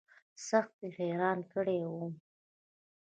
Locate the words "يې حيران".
0.83-1.39